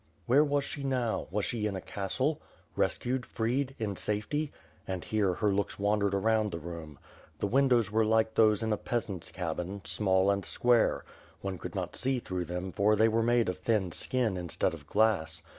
"Where 0.25 0.43
was 0.43 0.63
she 0.63 0.83
now? 0.83 1.27
Was 1.29 1.45
she 1.45 1.67
in 1.67 1.75
a 1.75 1.79
castle? 1.79 2.41
Rescued, 2.75 3.23
freed, 3.23 3.75
in 3.77 3.95
safety?" 3.95 4.51
and 4.87 5.03
here, 5.03 5.35
her 5.35 5.51
looks 5.53 5.77
wandered 5.77 6.15
around 6.15 6.49
the 6.49 6.57
room. 6.57 6.97
The 7.37 7.45
windows 7.45 7.91
were 7.91 8.03
like 8.03 8.33
those 8.33 8.63
in 8.63 8.73
a 8.73 8.77
peasant's 8.77 9.29
cabin, 9.29 9.81
small 9.85 10.31
and 10.31 10.43
square. 10.43 11.05
One 11.41 11.59
could 11.59 11.75
not 11.75 11.95
see 11.95 12.17
through 12.17 12.45
them 12.45 12.71
for 12.71 12.95
they 12.95 13.09
were 13.09 13.21
made 13.21 13.47
of 13.47 13.59
thin 13.59 13.91
skin 13.91 14.37
instead 14.37 14.73
of 14.73 14.87
glass. 14.87 15.43